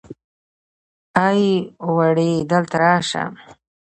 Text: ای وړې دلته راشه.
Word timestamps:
ای 1.25 1.43
وړې 1.93 2.33
دلته 2.51 2.75
راشه. 2.83 3.23